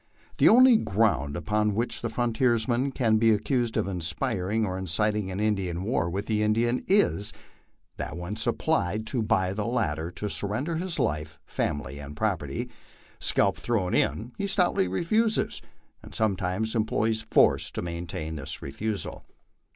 The 0.39 0.49
only 0.49 0.77
ground 0.77 1.37
upon 1.37 1.75
which 1.75 2.01
the 2.01 2.09
frontiers 2.09 2.67
man 2.67 2.91
can 2.91 3.17
be 3.17 3.29
accused 3.29 3.77
of 3.77 3.87
inspiring 3.87 4.65
or 4.65 4.75
inciting 4.75 5.29
a 5.31 5.73
war 5.79 6.09
with 6.09 6.25
the 6.25 6.41
Indian 6.41 6.83
is, 6.87 7.31
that 7.97 8.17
when 8.17 8.35
applied 8.43 9.05
to 9.05 9.21
by 9.21 9.53
the 9.53 9.67
latter 9.67 10.09
to 10.09 10.27
surrender 10.27 10.77
his 10.77 10.97
life, 10.97 11.37
family, 11.45 11.99
and 11.99 12.17
property, 12.17 12.67
scalp 13.19 13.57
thrown 13.57 13.93
in, 13.93 14.31
he 14.39 14.47
stoutly 14.47 14.87
refuses, 14.87 15.61
and 16.01 16.15
sometimes 16.15 16.73
employs 16.73 17.27
force 17.29 17.69
to 17.69 17.83
maintain 17.83 18.37
this 18.37 18.59
refusal. 18.63 19.23